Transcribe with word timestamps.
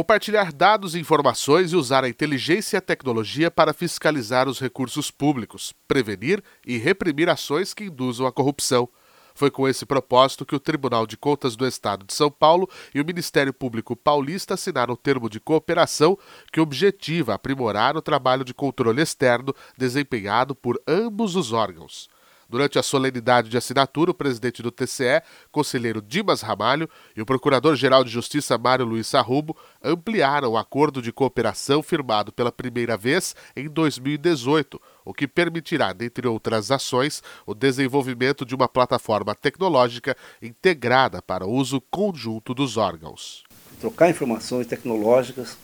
compartilhar 0.00 0.50
dados 0.50 0.94
e 0.94 0.98
informações 0.98 1.72
e 1.72 1.76
usar 1.76 2.04
a 2.04 2.08
inteligência 2.08 2.74
e 2.74 2.78
a 2.78 2.80
tecnologia 2.80 3.50
para 3.50 3.74
fiscalizar 3.74 4.48
os 4.48 4.58
recursos 4.58 5.10
públicos, 5.10 5.74
prevenir 5.86 6.42
e 6.66 6.78
reprimir 6.78 7.28
ações 7.28 7.74
que 7.74 7.84
induzam 7.84 8.26
a 8.26 8.32
corrupção. 8.32 8.88
Foi 9.34 9.50
com 9.50 9.68
esse 9.68 9.84
propósito 9.84 10.46
que 10.46 10.56
o 10.56 10.58
Tribunal 10.58 11.06
de 11.06 11.18
Contas 11.18 11.54
do 11.54 11.66
Estado 11.66 12.06
de 12.06 12.14
São 12.14 12.30
Paulo 12.30 12.66
e 12.94 13.00
o 13.02 13.04
Ministério 13.04 13.52
Público 13.52 13.94
Paulista 13.94 14.54
assinaram 14.54 14.94
o 14.94 14.96
termo 14.96 15.28
de 15.28 15.38
cooperação 15.38 16.16
que 16.50 16.62
objetiva 16.62 17.34
aprimorar 17.34 17.94
o 17.94 18.00
trabalho 18.00 18.42
de 18.42 18.54
controle 18.54 19.02
externo 19.02 19.54
desempenhado 19.76 20.54
por 20.54 20.80
ambos 20.88 21.36
os 21.36 21.52
órgãos. 21.52 22.08
Durante 22.50 22.80
a 22.80 22.82
solenidade 22.82 23.48
de 23.48 23.56
assinatura, 23.56 24.10
o 24.10 24.14
presidente 24.14 24.60
do 24.60 24.72
TCE, 24.72 25.22
conselheiro 25.52 26.02
Dimas 26.02 26.40
Ramalho, 26.40 26.90
e 27.16 27.22
o 27.22 27.26
procurador-geral 27.26 28.02
de 28.02 28.10
Justiça 28.10 28.58
Mário 28.58 28.84
Luiz 28.84 29.06
Sarrubo 29.06 29.56
ampliaram 29.80 30.50
o 30.50 30.58
acordo 30.58 31.00
de 31.00 31.12
cooperação 31.12 31.80
firmado 31.80 32.32
pela 32.32 32.50
primeira 32.50 32.96
vez 32.96 33.36
em 33.54 33.68
2018, 33.68 34.82
o 35.04 35.14
que 35.14 35.28
permitirá, 35.28 35.92
dentre 35.92 36.26
outras 36.26 36.72
ações, 36.72 37.22
o 37.46 37.54
desenvolvimento 37.54 38.44
de 38.44 38.56
uma 38.56 38.68
plataforma 38.68 39.32
tecnológica 39.32 40.16
integrada 40.42 41.22
para 41.22 41.46
uso 41.46 41.80
conjunto 41.80 42.52
dos 42.52 42.76
órgãos. 42.76 43.44
Trocar 43.80 44.10
informações 44.10 44.66
tecnológicas, 44.66 45.56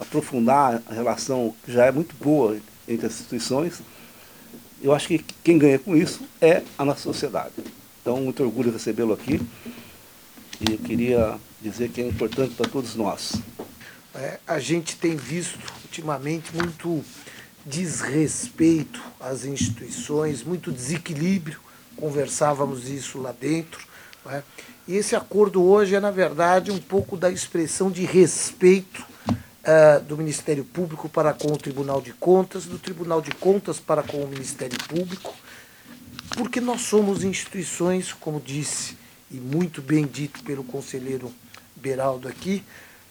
aprofundar 0.00 0.82
a 0.90 0.92
relação 0.92 1.54
que 1.64 1.70
já 1.70 1.84
é 1.86 1.92
muito 1.92 2.16
boa 2.16 2.58
entre 2.88 3.06
as 3.06 3.12
instituições 3.12 3.80
eu 4.82 4.92
acho 4.92 5.08
que 5.08 5.18
quem 5.44 5.58
ganha 5.58 5.78
com 5.78 5.96
isso 5.96 6.20
é 6.40 6.62
a 6.76 6.84
nossa 6.84 7.00
sociedade. 7.00 7.54
Então, 8.00 8.16
muito 8.16 8.42
orgulho 8.42 8.72
recebê-lo 8.72 9.12
aqui. 9.12 9.40
E 10.60 10.72
eu 10.72 10.78
queria 10.78 11.36
dizer 11.60 11.88
que 11.90 12.00
é 12.00 12.08
importante 12.08 12.54
para 12.54 12.68
todos 12.68 12.96
nós. 12.96 13.36
É, 14.14 14.38
a 14.46 14.58
gente 14.58 14.96
tem 14.96 15.16
visto 15.16 15.58
ultimamente 15.84 16.54
muito 16.54 17.04
desrespeito 17.64 19.00
às 19.20 19.44
instituições, 19.44 20.42
muito 20.42 20.72
desequilíbrio. 20.72 21.60
Conversávamos 21.96 22.88
isso 22.88 23.18
lá 23.18 23.32
dentro. 23.32 23.86
É? 24.26 24.42
E 24.88 24.96
esse 24.96 25.14
acordo 25.14 25.62
hoje 25.62 25.94
é, 25.94 26.00
na 26.00 26.10
verdade, 26.10 26.70
um 26.72 26.78
pouco 26.78 27.16
da 27.16 27.30
expressão 27.30 27.90
de 27.90 28.04
respeito 28.04 29.11
uh, 29.62 30.02
do 30.02 30.16
Ministério 30.16 30.64
Público 30.64 31.08
para 31.08 31.32
com 31.32 31.52
o 31.52 31.56
Tribunal 31.56 32.00
de 32.00 32.12
Contas, 32.12 32.64
do 32.64 32.78
Tribunal 32.78 33.20
de 33.20 33.30
Contas 33.32 33.78
para 33.78 34.02
com 34.02 34.18
o 34.18 34.28
Ministério 34.28 34.78
Público, 34.88 35.34
porque 36.36 36.60
nós 36.60 36.82
somos 36.82 37.24
instituições, 37.24 38.12
como 38.12 38.40
disse 38.40 38.96
e 39.30 39.36
muito 39.36 39.80
bem 39.80 40.06
dito 40.06 40.42
pelo 40.42 40.62
conselheiro 40.62 41.32
Beraldo 41.76 42.28
aqui, 42.28 42.62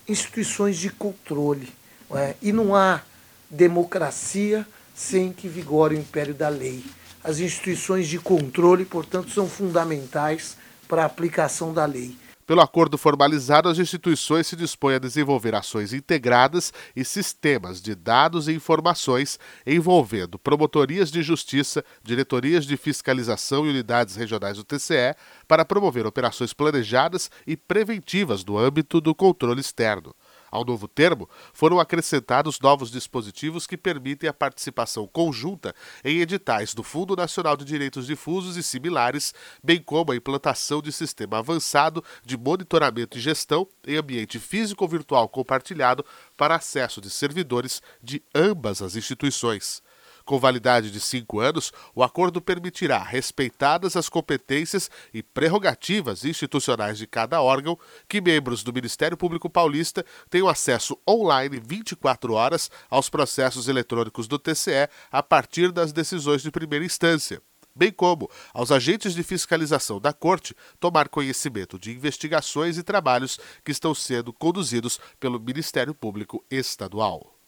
instituições 0.07 0.77
de 0.77 0.89
controle. 0.89 1.67
Não 2.09 2.17
é? 2.17 2.35
E 2.41 2.51
não 2.51 2.75
há 2.75 3.01
democracia 3.49 4.65
sem 4.95 5.33
que 5.33 5.47
vigore 5.47 5.95
o 5.95 5.99
império 5.99 6.33
da 6.33 6.47
lei. 6.47 6.83
As 7.23 7.39
instituições 7.39 8.07
de 8.07 8.19
controle, 8.19 8.85
portanto, 8.85 9.31
são 9.31 9.47
fundamentais 9.47 10.57
para 10.87 11.03
a 11.03 11.05
aplicação 11.05 11.73
da 11.73 11.85
lei. 11.85 12.15
Pelo 12.45 12.61
acordo 12.61 12.97
formalizado, 12.97 13.69
as 13.69 13.77
instituições 13.77 14.47
se 14.47 14.55
dispõem 14.55 14.95
a 14.95 14.99
desenvolver 14.99 15.55
ações 15.55 15.93
integradas 15.93 16.73
e 16.95 17.05
sistemas 17.05 17.81
de 17.81 17.95
dados 17.95 18.47
e 18.47 18.53
informações 18.53 19.39
envolvendo 19.65 20.39
promotorias 20.39 21.11
de 21.11 21.21
justiça, 21.21 21.83
diretorias 22.03 22.65
de 22.65 22.75
fiscalização 22.77 23.65
e 23.65 23.69
unidades 23.69 24.15
regionais 24.15 24.57
do 24.57 24.63
TCE 24.63 25.15
para 25.47 25.65
promover 25.65 26.05
operações 26.05 26.53
planejadas 26.53 27.29
e 27.45 27.55
preventivas 27.55 28.43
no 28.43 28.57
âmbito 28.57 28.99
do 28.99 29.13
controle 29.13 29.61
externo. 29.61 30.15
Ao 30.51 30.65
novo 30.65 30.85
termo, 30.85 31.29
foram 31.53 31.79
acrescentados 31.79 32.59
novos 32.59 32.91
dispositivos 32.91 33.65
que 33.65 33.77
permitem 33.77 34.29
a 34.29 34.33
participação 34.33 35.07
conjunta 35.07 35.73
em 36.03 36.19
editais 36.19 36.73
do 36.73 36.83
Fundo 36.83 37.15
Nacional 37.15 37.55
de 37.55 37.63
Direitos 37.63 38.05
Difusos 38.05 38.57
e 38.57 38.63
similares, 38.63 39.33
bem 39.63 39.81
como 39.81 40.11
a 40.11 40.15
implantação 40.15 40.81
de 40.81 40.91
sistema 40.91 41.39
avançado 41.39 42.03
de 42.25 42.35
monitoramento 42.35 43.17
e 43.17 43.21
gestão 43.21 43.65
em 43.87 43.95
ambiente 43.95 44.39
físico 44.39 44.85
virtual 44.85 45.29
compartilhado 45.29 46.05
para 46.35 46.55
acesso 46.55 46.99
de 46.99 47.09
servidores 47.09 47.81
de 48.03 48.21
ambas 48.35 48.81
as 48.81 48.97
instituições. 48.97 49.81
Com 50.25 50.39
validade 50.39 50.91
de 50.91 50.99
cinco 50.99 51.39
anos, 51.39 51.71
o 51.95 52.03
acordo 52.03 52.41
permitirá, 52.41 52.99
respeitadas 52.99 53.95
as 53.95 54.09
competências 54.09 54.89
e 55.13 55.21
prerrogativas 55.21 56.25
institucionais 56.25 56.97
de 56.97 57.07
cada 57.07 57.41
órgão, 57.41 57.77
que 58.07 58.21
membros 58.21 58.63
do 58.63 58.73
Ministério 58.73 59.17
Público 59.17 59.49
Paulista 59.49 60.05
tenham 60.29 60.47
acesso 60.47 60.97
online 61.07 61.61
24 61.63 62.33
horas 62.33 62.69
aos 62.89 63.09
processos 63.09 63.67
eletrônicos 63.67 64.27
do 64.27 64.39
TCE 64.39 64.89
a 65.11 65.23
partir 65.23 65.71
das 65.71 65.91
decisões 65.91 66.41
de 66.41 66.51
primeira 66.51 66.85
instância 66.85 67.41
bem 67.75 67.91
como 67.91 68.29
aos 68.53 68.71
agentes 68.71 69.13
de 69.13 69.23
fiscalização 69.23 69.99
da 69.99 70.13
Corte 70.13 70.55
tomar 70.79 71.09
conhecimento 71.09 71.79
de 71.79 71.91
investigações 71.91 72.77
e 72.77 72.83
trabalhos 72.83 73.39
que 73.63 73.71
estão 73.71 73.95
sendo 73.95 74.33
conduzidos 74.33 74.99
pelo 75.19 75.39
Ministério 75.39 75.93
Público 75.93 76.43
Estadual. 76.49 77.40